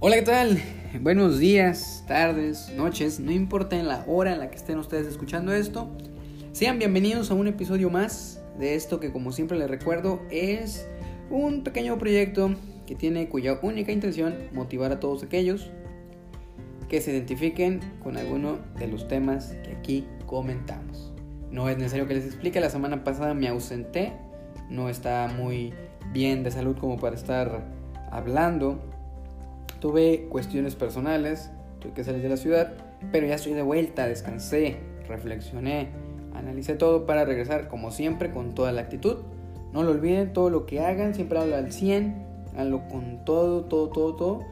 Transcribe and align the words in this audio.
Hola, 0.00 0.14
¿qué 0.14 0.22
tal? 0.22 0.62
Buenos 1.00 1.40
días, 1.40 2.04
tardes, 2.06 2.72
noches, 2.76 3.18
no 3.18 3.32
importa 3.32 3.76
en 3.76 3.88
la 3.88 4.04
hora 4.06 4.32
en 4.32 4.38
la 4.38 4.48
que 4.48 4.54
estén 4.54 4.78
ustedes 4.78 5.08
escuchando 5.08 5.52
esto. 5.52 5.90
Sean 6.52 6.78
bienvenidos 6.78 7.32
a 7.32 7.34
un 7.34 7.48
episodio 7.48 7.90
más 7.90 8.40
de 8.60 8.76
esto 8.76 9.00
que 9.00 9.10
como 9.10 9.32
siempre 9.32 9.58
les 9.58 9.68
recuerdo 9.68 10.22
es 10.30 10.86
un 11.30 11.64
pequeño 11.64 11.98
proyecto 11.98 12.54
que 12.86 12.94
tiene 12.94 13.28
cuya 13.28 13.58
única 13.60 13.90
intención 13.90 14.36
motivar 14.52 14.92
a 14.92 15.00
todos 15.00 15.24
aquellos 15.24 15.68
que 16.88 17.00
se 17.00 17.10
identifiquen 17.10 17.80
con 18.00 18.16
alguno 18.16 18.60
de 18.78 18.86
los 18.86 19.08
temas 19.08 19.56
que 19.64 19.72
aquí 19.72 20.06
comentamos. 20.26 21.12
No 21.50 21.68
es 21.68 21.76
necesario 21.76 22.06
que 22.06 22.14
les 22.14 22.24
explique, 22.24 22.60
la 22.60 22.70
semana 22.70 23.02
pasada 23.02 23.34
me 23.34 23.48
ausenté, 23.48 24.12
no 24.70 24.90
estaba 24.90 25.26
muy 25.26 25.74
bien 26.12 26.44
de 26.44 26.52
salud 26.52 26.76
como 26.78 27.00
para 27.00 27.16
estar 27.16 27.64
hablando 28.12 28.87
Tuve 29.80 30.26
cuestiones 30.28 30.74
personales, 30.74 31.50
tuve 31.80 31.92
que 31.92 32.04
salir 32.04 32.22
de 32.22 32.28
la 32.28 32.36
ciudad, 32.36 32.74
pero 33.12 33.26
ya 33.26 33.36
estoy 33.36 33.52
de 33.52 33.62
vuelta, 33.62 34.06
descansé, 34.06 34.78
reflexioné, 35.06 35.88
analicé 36.34 36.74
todo 36.74 37.06
para 37.06 37.24
regresar 37.24 37.68
como 37.68 37.90
siempre 37.90 38.30
con 38.30 38.54
toda 38.54 38.72
la 38.72 38.82
actitud. 38.82 39.18
No 39.72 39.82
lo 39.82 39.90
olviden, 39.90 40.32
todo 40.32 40.50
lo 40.50 40.66
que 40.66 40.80
hagan, 40.80 41.14
siempre 41.14 41.38
hablo 41.38 41.56
al 41.56 41.72
100, 41.72 42.26
háganlo 42.54 42.88
con 42.88 43.24
todo, 43.24 43.64
todo, 43.64 43.90
todo, 43.90 44.16
todo. 44.16 44.44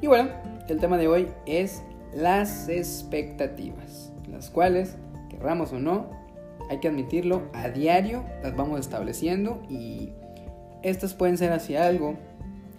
Y 0.00 0.06
bueno, 0.06 0.30
el 0.68 0.78
tema 0.78 0.96
de 0.96 1.08
hoy 1.08 1.28
es 1.46 1.82
las 2.14 2.68
expectativas, 2.68 4.12
las 4.30 4.50
cuales, 4.50 4.96
querramos 5.28 5.72
o 5.72 5.78
no, 5.78 6.10
hay 6.70 6.78
que 6.78 6.88
admitirlo, 6.88 7.42
a 7.52 7.68
diario 7.68 8.24
las 8.42 8.56
vamos 8.56 8.80
estableciendo 8.80 9.62
y 9.68 10.12
estas 10.82 11.14
pueden 11.14 11.36
ser 11.36 11.52
hacia 11.52 11.86
algo, 11.86 12.16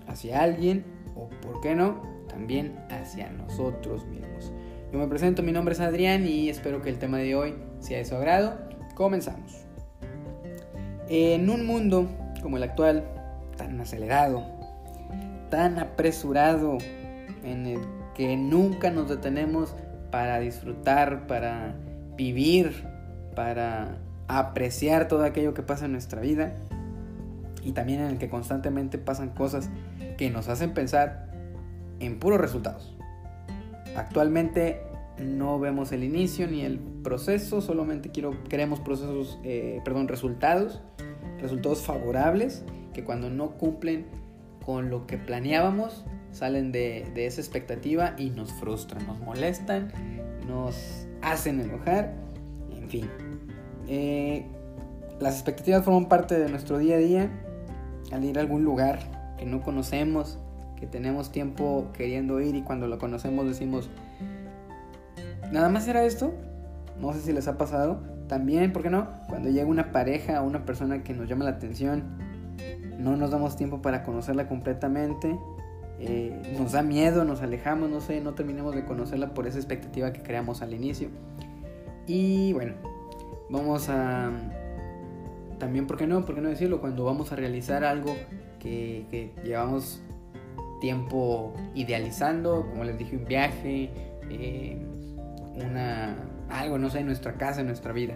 hacia 0.08 0.42
alguien 0.42 0.93
o, 1.16 1.30
¿por 1.42 1.62
qué 1.62 1.76
no?, 1.76 2.02
también 2.28 2.80
hacia 2.90 3.30
nosotros 3.30 4.06
mismos. 4.08 4.52
Yo 4.92 5.00
me 5.00 5.08
presento, 5.08 5.44
mi 5.44 5.52
nombre 5.52 5.74
es 5.74 5.80
Adrián 5.80 6.26
y 6.26 6.50
espero 6.50 6.82
que 6.82 6.90
el 6.90 7.00
tema 7.00 7.18
de 7.18 7.36
hoy 7.36 7.56
sea 7.80 7.98
de 7.98 8.06
su 8.06 8.16
agrado. 8.16 8.58
Comenzamos. 8.96 9.66
En 11.10 11.50
un 11.50 11.66
mundo 11.66 12.08
como 12.42 12.58
el 12.58 12.64
actual, 12.64 13.04
tan 13.58 13.80
acelerado, 13.80 14.44
tan 15.50 15.80
apresurado, 15.80 16.78
en 17.44 17.66
el 17.66 17.80
que 18.14 18.38
nunca 18.38 18.92
nos 18.92 19.10
detenemos 19.10 19.76
para 20.12 20.40
disfrutar, 20.40 21.26
para 21.28 21.76
vivir, 22.16 22.86
para 23.36 23.98
apreciar 24.28 25.08
todo 25.08 25.24
aquello 25.24 25.54
que 25.54 25.64
pasa 25.64 25.86
en 25.86 25.94
nuestra 25.94 26.22
vida, 26.22 26.54
y 27.64 27.72
también 27.72 28.02
en 28.02 28.08
el 28.08 28.18
que 28.18 28.30
constantemente 28.30 28.98
pasan 28.98 29.30
cosas 29.30 29.70
que 30.18 30.30
nos 30.30 30.50
hacen 30.50 30.74
pensar 30.74 31.30
en 32.00 32.20
puros 32.20 32.40
resultados. 32.40 32.96
Actualmente 33.96 34.82
no 35.20 35.60
vemos 35.60 35.92
el 35.92 36.04
inicio 36.04 36.48
ni 36.48 36.62
el 36.62 36.80
proceso, 36.80 37.62
solamente 37.62 38.10
quiero, 38.10 38.44
queremos 38.50 38.80
procesos, 38.80 39.40
eh, 39.44 39.82
perdón, 39.86 40.08
resultados, 40.08 40.82
resultados 41.40 41.82
favorables 41.82 42.64
que 42.94 43.04
cuando 43.04 43.30
no 43.30 43.52
cumplen 43.58 44.06
con 44.66 44.90
lo 44.90 45.06
que 45.08 45.18
planeábamos 45.18 46.06
salen 46.32 46.72
de, 46.72 47.12
esa 47.16 47.42
expectativa 47.42 48.16
y 48.18 48.32
nos 48.32 48.52
frustran, 48.54 49.06
nos 49.06 49.20
molestan, 49.20 49.92
nos 50.48 51.08
hacen 51.22 51.60
enojar, 51.60 52.16
en 52.76 52.90
fin. 52.90 53.10
Eh, 53.88 54.46
las 55.20 55.36
expectativas 55.36 55.86
forman 55.86 56.10
parte 56.10 56.40
de 56.40 56.50
nuestro 56.50 56.80
día 56.80 56.96
a 56.96 57.00
día 57.00 57.30
al 58.14 58.24
ir 58.24 58.38
a 58.38 58.42
algún 58.42 58.64
lugar 58.64 59.00
que 59.38 59.46
no 59.46 59.62
conocemos, 59.62 60.38
que 60.80 60.86
tenemos 60.86 61.32
tiempo 61.32 61.88
queriendo 61.94 62.40
ir 62.40 62.56
y 62.56 62.62
cuando 62.62 62.88
lo 62.88 63.00
conocemos 63.00 63.48
decimos, 63.48 63.90
¿nada 65.52 65.70
más 65.70 65.88
era 65.88 66.04
esto? 66.06 66.34
No 67.00 67.12
sé 67.14 67.22
si 67.22 67.34
les 67.34 67.48
ha 67.48 67.58
pasado. 67.58 68.04
También, 68.28 68.72
¿por 68.72 68.84
qué 68.84 68.90
no? 68.90 69.08
Cuando 69.28 69.50
llega 69.50 69.66
una 69.66 69.92
pareja 69.92 70.42
o 70.42 70.46
una 70.46 70.64
persona 70.64 71.04
que 71.04 71.14
nos 71.14 71.28
llama 71.28 71.44
la 71.44 71.52
atención, 71.52 72.04
no 73.00 73.18
nos 73.18 73.32
damos 73.32 73.58
tiempo 73.58 73.82
para 73.82 74.04
conocerla 74.04 74.48
completamente. 74.48 75.38
Eh, 76.00 76.56
nos 76.58 76.74
da 76.74 76.84
miedo, 76.84 77.26
nos 77.26 77.42
alejamos, 77.42 77.90
no 77.90 78.00
sé, 78.00 78.22
no 78.22 78.34
terminamos 78.34 78.76
de 78.76 78.86
conocerla 78.86 79.34
por 79.34 79.48
esa 79.48 79.58
expectativa 79.58 80.14
que 80.14 80.22
creamos 80.22 80.62
al 80.62 80.74
inicio. 80.74 81.10
Y 82.06 82.54
bueno, 82.54 82.74
vamos 83.50 83.90
a 83.90 84.32
también, 85.64 85.88
¿por 85.88 85.96
qué 85.96 86.08
no? 86.08 86.26
¿Por 86.26 86.36
qué 86.36 86.42
no 86.42 86.50
decirlo? 86.50 86.82
Cuando 86.82 87.06
vamos 87.06 87.32
a 87.32 87.38
realizar 87.38 87.86
algo 87.86 88.14
que, 88.60 89.32
llevamos 89.46 90.02
tiempo 90.82 91.54
idealizando, 91.74 92.68
como 92.70 92.84
les 92.84 92.98
dije, 92.98 93.16
un 93.16 93.24
viaje, 93.24 93.90
eh, 94.30 94.78
una, 95.56 96.18
algo, 96.50 96.78
no 96.80 96.90
sé, 96.90 97.00
en 97.00 97.06
nuestra 97.06 97.36
casa, 97.36 97.62
en 97.62 97.68
nuestra 97.68 97.94
vida. 97.94 98.16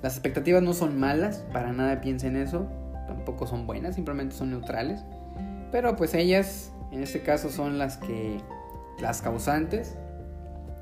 Las 0.00 0.12
expectativas 0.12 0.62
no 0.62 0.74
son 0.74 0.96
malas, 1.00 1.44
para 1.52 1.72
nada 1.72 2.00
piensen 2.00 2.36
eso, 2.36 2.68
tampoco 3.08 3.48
son 3.48 3.66
buenas, 3.66 3.96
simplemente 3.96 4.36
son 4.36 4.50
neutrales. 4.50 5.00
Pero 5.72 5.96
pues 5.96 6.14
ellas, 6.14 6.70
en 6.92 7.02
este 7.02 7.20
caso, 7.22 7.50
son 7.50 7.78
las 7.78 7.96
que, 7.96 8.38
las 9.00 9.22
causantes, 9.22 9.96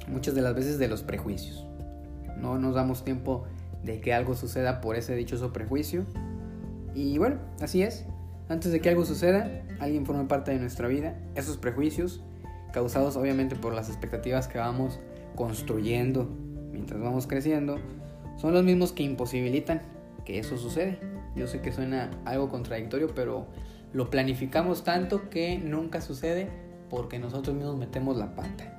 muchas 0.06 0.34
de 0.34 0.42
las 0.42 0.54
veces, 0.54 0.78
de 0.78 0.86
los 0.86 1.03
prejuicios. 1.03 1.66
No 2.36 2.59
nos 2.59 2.75
damos 2.75 3.04
tiempo 3.04 3.44
de 3.84 4.00
que 4.00 4.15
algo 4.15 4.34
suceda 4.34 4.81
por 4.81 4.97
ese 4.97 5.15
dichoso 5.15 5.53
prejuicio. 5.53 6.05
Y 6.95 7.19
bueno, 7.19 7.37
así 7.61 7.83
es. 7.83 8.06
Antes 8.49 8.72
de 8.72 8.81
que 8.81 8.89
algo 8.89 9.05
suceda, 9.05 9.62
alguien 9.81 10.06
forma 10.06 10.28
parte 10.28 10.53
de 10.53 10.59
nuestra 10.59 10.89
vida. 10.89 11.19
Esos 11.34 11.56
prejuicios, 11.56 12.22
causados 12.72 13.17
obviamente 13.17 13.56
por 13.56 13.75
las 13.75 13.89
expectativas 13.89 14.49
que 14.49 14.59
vamos 14.59 15.00
construyendo 15.34 16.28
mientras 16.72 17.00
vamos 17.00 17.27
creciendo, 17.27 17.78
son 18.37 18.53
los 18.53 18.65
mismos 18.65 18.93
que 18.93 19.03
imposibilitan 19.03 19.83
que 20.25 20.39
eso 20.39 20.56
suceda. 20.56 20.97
Yo 21.37 21.47
sé 21.47 21.61
que 21.61 21.72
suena 21.72 22.11
algo 22.25 22.49
contradictorio, 22.49 23.15
pero 23.15 23.47
lo 23.93 24.11
planificamos 24.11 24.84
tanto 24.84 25.28
que 25.31 25.59
nunca 25.59 26.01
sucede 26.01 26.49
porque 26.91 27.19
nosotros 27.19 27.56
mismos 27.56 27.77
metemos 27.77 28.16
la 28.16 28.34
pata. 28.34 28.77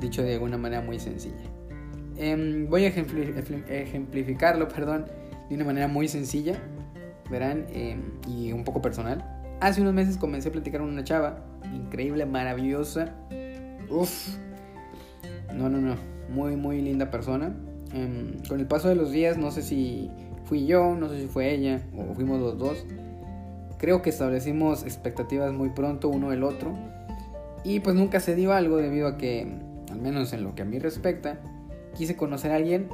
Dicho 0.00 0.22
de 0.22 0.34
alguna 0.34 0.58
manera 0.58 0.82
muy 0.82 0.98
sencilla. 0.98 1.44
Em, 2.18 2.68
voy 2.68 2.84
a 2.84 2.88
ejemplificarlo, 2.88 4.68
perdón, 4.74 5.06
de 5.48 5.54
una 5.54 5.64
manera 5.64 5.88
muy 5.88 6.08
sencilla, 6.08 6.54
verán, 7.30 7.66
em, 7.72 8.02
y 8.26 8.52
un 8.52 8.64
poco 8.64 8.80
personal. 8.80 9.24
Hace 9.60 9.80
unos 9.80 9.94
meses 9.94 10.16
comencé 10.16 10.48
a 10.48 10.52
platicar 10.52 10.80
con 10.80 10.90
una 10.90 11.04
chava, 11.04 11.44
increíble, 11.74 12.26
maravillosa. 12.26 13.14
Uf, 13.90 14.36
no, 15.54 15.68
no, 15.68 15.78
no, 15.78 15.96
muy, 16.28 16.56
muy 16.56 16.80
linda 16.80 17.10
persona. 17.10 17.54
Em, 17.92 18.38
con 18.48 18.60
el 18.60 18.66
paso 18.66 18.88
de 18.88 18.94
los 18.94 19.10
días, 19.10 19.38
no 19.38 19.50
sé 19.50 19.62
si 19.62 20.10
fui 20.44 20.66
yo, 20.66 20.94
no 20.94 21.08
sé 21.08 21.20
si 21.20 21.26
fue 21.26 21.52
ella, 21.52 21.82
o 21.96 22.14
fuimos 22.14 22.40
los 22.40 22.58
dos. 22.58 22.84
Creo 23.78 24.02
que 24.02 24.10
establecimos 24.10 24.84
expectativas 24.84 25.52
muy 25.52 25.70
pronto 25.70 26.08
uno 26.08 26.30
del 26.30 26.44
otro. 26.44 26.74
Y 27.64 27.80
pues 27.80 27.96
nunca 27.96 28.20
se 28.20 28.34
dio 28.34 28.52
algo 28.52 28.76
debido 28.76 29.08
a 29.08 29.18
que, 29.18 29.46
al 29.90 30.00
menos 30.00 30.32
en 30.32 30.44
lo 30.44 30.54
que 30.54 30.62
a 30.62 30.64
mí 30.64 30.78
respecta, 30.78 31.40
quise 31.96 32.16
conocer 32.16 32.52
a 32.52 32.56
alguien 32.56 32.88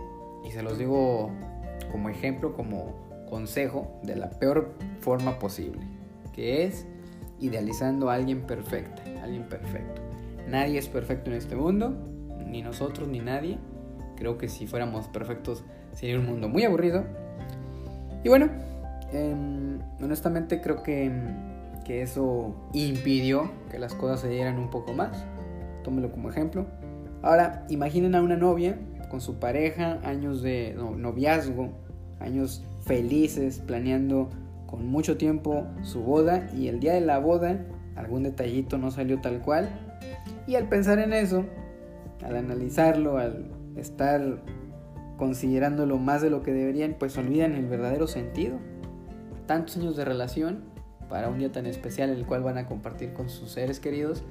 y 0.45 0.51
se 0.51 0.63
los 0.63 0.79
digo 0.79 1.31
como 1.91 2.09
ejemplo, 2.09 2.55
como 2.55 2.95
consejo, 3.29 4.01
de 4.03 4.17
la 4.17 4.31
peor 4.31 4.73
forma 5.01 5.39
posible, 5.39 5.81
que 6.33 6.65
es 6.65 6.87
idealizando 7.41 8.11
a 8.11 8.15
alguien 8.15 8.43
perfecta, 8.43 9.03
alguien 9.23 9.49
perfecto. 9.49 10.01
Nadie 10.49 10.79
es 10.79 10.89
perfecto 10.89 11.31
en 11.31 11.37
este 11.37 11.57
mundo, 11.57 11.95
ni 12.47 12.63
nosotros 12.63 13.09
ni 13.09 13.21
nadie. 13.21 13.59
Creo 14.17 14.39
que 14.39 14.49
si 14.49 14.67
fuéramos 14.67 15.09
perfectos 15.09 15.65
sería 15.93 16.19
un 16.19 16.27
mundo 16.27 16.49
muy 16.49 16.65
aburrido. 16.65 17.05
Y 18.23 18.29
bueno, 18.29 18.49
em, 19.13 19.81
honestamente 20.03 20.61
creo 20.61 20.83
que, 20.83 21.11
que 21.85 22.03
eso 22.03 22.55
impidió 22.73 23.51
que 23.71 23.79
las 23.79 23.95
cosas 23.95 24.21
se 24.21 24.29
dieran 24.29 24.59
un 24.59 24.71
poco 24.71 24.93
más. 24.93 25.25
Tómelo 25.83 26.13
como 26.13 26.31
ejemplo. 26.31 26.67
Ahora, 27.23 27.65
imaginen 27.69 28.15
a 28.15 28.23
una 28.23 28.37
novia 28.37 28.79
con 29.13 29.21
su 29.21 29.39
pareja, 29.39 30.01
años 30.05 30.43
de 30.43 30.75
noviazgo, 30.97 31.69
años 32.19 32.65
felices, 32.81 33.63
planeando 33.65 34.31
con 34.67 34.87
mucho 34.87 35.19
tiempo 35.19 35.67
su 35.83 36.01
boda 36.01 36.49
y 36.57 36.69
el 36.69 36.81
día 36.81 36.95
de 36.95 37.03
la 37.03 37.19
boda 37.19 37.61
algún 37.95 38.23
detallito 38.23 38.79
no 38.79 38.91
salió 38.91 39.21
tal 39.21 39.43
cual. 39.43 39.69
Y 40.47 40.55
al 40.55 40.67
pensar 40.71 40.99
en 40.99 41.13
eso, 41.13 41.45
al 42.25 42.37
analizarlo, 42.37 43.19
al 43.19 43.51
estar 43.77 44.43
considerándolo 45.19 45.99
más 45.99 46.23
de 46.23 46.31
lo 46.31 46.43
que 46.43 46.55
deberían, 46.55 46.97
pues 46.99 47.19
olvidan 47.19 47.53
el 47.53 47.67
verdadero 47.67 48.07
sentido. 48.07 48.57
Tantos 49.47 49.77
años 49.77 49.95
de 49.95 50.07
relación 50.07 50.65
para 51.11 51.29
un 51.29 51.39
día 51.39 51.53
tan 51.53 51.67
especial 51.67 52.09
el 52.09 52.25
cual 52.25 52.43
van 52.43 52.57
a 52.57 52.67
compartir 52.67 53.13
con 53.13 53.29
sus 53.29 53.51
seres 53.51 53.79
queridos, 53.79 54.25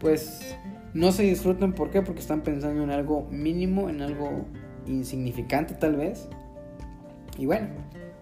pues 0.00 0.56
no 0.94 1.12
se 1.12 1.22
disfrutan, 1.22 1.72
¿por 1.72 1.90
qué? 1.90 2.02
Porque 2.02 2.20
están 2.20 2.42
pensando 2.42 2.82
en 2.82 2.90
algo 2.90 3.26
mínimo, 3.30 3.88
en 3.88 4.02
algo 4.02 4.46
insignificante 4.86 5.74
tal 5.74 5.96
vez. 5.96 6.28
Y 7.38 7.46
bueno, 7.46 7.68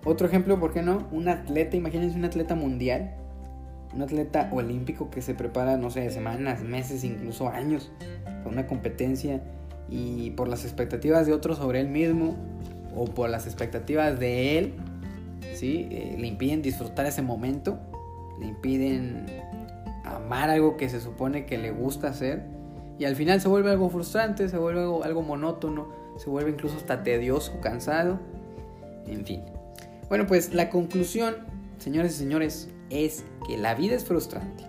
otro 0.04 0.26
ejemplo, 0.26 0.58
¿por 0.60 0.72
qué 0.72 0.82
no? 0.82 1.08
Un 1.10 1.28
atleta, 1.28 1.76
imagínense 1.76 2.16
un 2.16 2.24
atleta 2.24 2.54
mundial 2.54 3.16
un 3.94 4.02
atleta 4.02 4.48
olímpico 4.52 5.10
que 5.10 5.22
se 5.22 5.34
prepara, 5.34 5.76
no 5.76 5.90
sé, 5.90 6.10
semanas, 6.10 6.62
meses, 6.62 7.04
incluso 7.04 7.48
años 7.48 7.90
para 8.24 8.48
una 8.48 8.66
competencia 8.66 9.42
y 9.88 10.30
por 10.30 10.48
las 10.48 10.64
expectativas 10.64 11.26
de 11.26 11.32
otros 11.32 11.58
sobre 11.58 11.80
él 11.80 11.88
mismo 11.88 12.36
o 12.94 13.06
por 13.06 13.28
las 13.30 13.46
expectativas 13.46 14.18
de 14.20 14.58
él, 14.58 14.74
¿sí? 15.54 15.88
Eh, 15.90 16.16
le 16.18 16.26
impiden 16.26 16.62
disfrutar 16.62 17.06
ese 17.06 17.22
momento, 17.22 17.78
le 18.38 18.46
impiden 18.46 19.26
amar 20.04 20.50
algo 20.50 20.76
que 20.76 20.88
se 20.88 21.00
supone 21.00 21.46
que 21.46 21.58
le 21.58 21.72
gusta 21.72 22.08
hacer 22.08 22.44
y 23.00 23.06
al 23.06 23.16
final 23.16 23.40
se 23.40 23.48
vuelve 23.48 23.70
algo 23.70 23.88
frustrante, 23.88 24.46
se 24.50 24.58
vuelve 24.58 24.82
algo, 24.82 25.22
monótono, 25.22 25.88
se 26.18 26.28
vuelve 26.28 26.50
incluso 26.50 26.76
hasta 26.76 27.02
tedioso, 27.02 27.58
cansado, 27.62 28.20
en 29.06 29.24
fin. 29.24 29.42
Bueno, 30.10 30.26
pues 30.26 30.52
la 30.52 30.68
conclusión, 30.68 31.34
señores 31.78 32.12
y 32.12 32.18
señores, 32.18 32.68
es 32.90 33.24
que 33.48 33.56
la 33.56 33.74
vida 33.74 33.96
es 33.96 34.04
frustrante. 34.04 34.64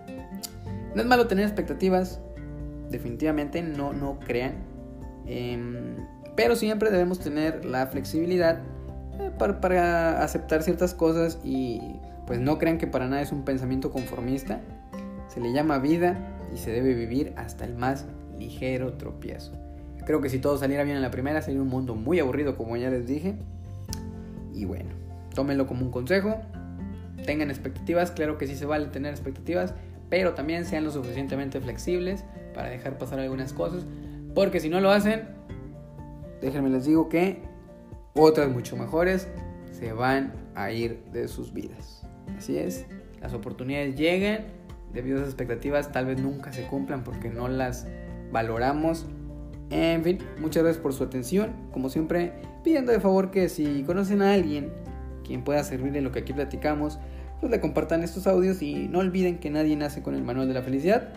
No 0.95 1.01
es 1.01 1.07
malo 1.09 1.27
tener 1.27 1.43
expectativas, 1.43 2.21
definitivamente 2.89 3.61
no, 3.61 3.91
no 3.91 4.17
crean. 4.21 4.53
Em, 5.25 5.97
pero 6.37 6.55
siempre 6.55 6.89
debemos 6.89 7.19
tener 7.19 7.65
la 7.65 7.87
flexibilidad 7.87 8.61
eh, 9.19 9.29
para, 9.37 9.59
para, 9.59 10.23
aceptar 10.23 10.63
ciertas 10.63 10.93
cosas 10.93 11.37
y 11.43 11.81
pues 12.27 12.39
no 12.39 12.57
crean 12.57 12.77
que 12.77 12.87
para 12.87 13.09
nada 13.09 13.21
es 13.21 13.33
un 13.33 13.43
pensamiento 13.43 13.91
conformista. 13.91 14.61
Se 15.27 15.41
le 15.41 15.51
llama 15.51 15.79
vida 15.79 16.17
y 16.53 16.57
se 16.57 16.71
debe 16.71 16.93
vivir 16.93 17.33
hasta 17.35 17.65
el 17.65 17.75
más 17.75 18.05
ligero 18.41 18.93
tropiezo. 18.93 19.53
Creo 20.05 20.21
que 20.21 20.29
si 20.29 20.39
todo 20.39 20.57
saliera 20.57 20.83
bien 20.83 20.95
en 20.95 21.01
la 21.01 21.11
primera 21.11 21.41
sería 21.41 21.61
un 21.61 21.69
mundo 21.69 21.95
muy 21.95 22.19
aburrido 22.19 22.57
como 22.57 22.75
ya 22.75 22.89
les 22.89 23.07
dije. 23.07 23.35
Y 24.53 24.65
bueno, 24.65 24.89
tómenlo 25.33 25.67
como 25.67 25.85
un 25.85 25.91
consejo 25.91 26.37
tengan 27.25 27.49
expectativas, 27.49 28.11
claro 28.11 28.37
que 28.37 28.47
sí 28.47 28.55
se 28.55 28.65
vale 28.65 28.87
tener 28.87 29.11
expectativas, 29.11 29.73
pero 30.09 30.33
también 30.33 30.65
sean 30.65 30.83
lo 30.83 30.91
suficientemente 30.91 31.59
flexibles 31.61 32.25
para 32.53 32.69
dejar 32.69 32.97
pasar 32.97 33.19
algunas 33.19 33.53
cosas, 33.53 33.85
porque 34.35 34.59
si 34.59 34.69
no 34.69 34.79
lo 34.81 34.91
hacen, 34.91 35.27
déjenme 36.41 36.69
les 36.69 36.85
digo 36.85 37.09
que 37.09 37.41
otras 38.13 38.49
mucho 38.49 38.75
mejores 38.75 39.27
se 39.71 39.93
van 39.93 40.33
a 40.55 40.71
ir 40.71 41.03
de 41.11 41.27
sus 41.27 41.53
vidas. 41.53 42.05
Así 42.37 42.57
es, 42.57 42.85
las 43.21 43.33
oportunidades 43.33 43.95
llegan, 43.95 44.45
debido 44.93 45.17
a 45.17 45.19
esas 45.19 45.29
expectativas 45.29 45.91
tal 45.91 46.07
vez 46.07 46.21
nunca 46.21 46.51
se 46.51 46.67
cumplan 46.67 47.03
porque 47.03 47.29
no 47.29 47.47
las 47.47 47.87
valoramos. 48.31 49.05
En 49.69 50.03
fin, 50.03 50.19
muchas 50.39 50.63
gracias 50.63 50.81
por 50.81 50.93
su 50.93 51.03
atención. 51.03 51.51
Como 51.71 51.89
siempre, 51.89 52.33
pidiendo 52.63 52.91
de 52.91 52.99
favor 52.99 53.31
que 53.31 53.49
si 53.49 53.83
conocen 53.83 54.21
a 54.21 54.33
alguien 54.33 54.71
quien 55.23 55.43
pueda 55.43 55.63
servir 55.63 55.95
en 55.95 56.03
lo 56.03 56.11
que 56.11 56.19
aquí 56.19 56.33
platicamos, 56.33 56.99
pues 57.39 57.51
le 57.51 57.59
compartan 57.59 58.03
estos 58.03 58.27
audios 58.27 58.61
y 58.61 58.87
no 58.87 58.99
olviden 58.99 59.39
que 59.39 59.49
nadie 59.49 59.75
nace 59.75 60.01
con 60.01 60.15
el 60.15 60.23
manual 60.23 60.47
de 60.47 60.53
la 60.53 60.61
felicidad. 60.61 61.09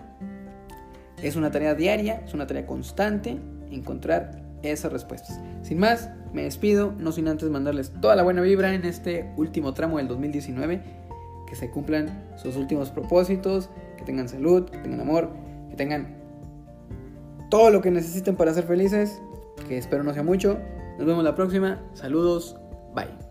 Es 1.23 1.37
una 1.37 1.51
tarea 1.51 1.75
diaria, 1.75 2.23
es 2.25 2.35
una 2.35 2.47
tarea 2.47 2.67
constante 2.67 3.39
encontrar 3.71 4.43
esas 4.63 4.93
respuestas. 4.93 5.41
Sin 5.63 5.79
más, 5.79 6.11
me 6.33 6.43
despido, 6.43 6.95
no 6.99 7.13
sin 7.13 7.29
antes 7.29 7.51
mandarles 7.51 7.93
toda 8.01 8.17
la 8.17 8.23
buena 8.23 8.41
vibra 8.41 8.75
en 8.75 8.85
este 8.85 9.31
último 9.37 9.75
tramo 9.75 9.99
del 9.99 10.09
2019, 10.09 10.81
que 11.47 11.57
se 11.57 11.71
cumplan 11.71 12.25
sus 12.37 12.57
últimos 12.57 12.91
propósitos, 12.91 13.71
que 13.97 14.05
tengan 14.05 14.29
salud, 14.29 14.69
que 14.69 14.79
tengan 14.79 15.01
amor, 15.01 15.31
que 15.71 15.77
tengan 15.77 16.24
todo 17.51 17.71
lo 17.71 17.81
que 17.81 17.91
necesiten 17.91 18.37
para 18.37 18.55
ser 18.55 18.65
felices, 18.65 19.23
que 19.69 19.79
espero 19.79 20.03
no 20.03 20.13
sea 20.13 20.23
mucho. 20.23 20.59
Nos 20.99 21.07
vemos 21.07 21.25
la 21.25 21.35
próxima, 21.35 21.83
saludos, 21.95 22.57
bye. 22.95 23.24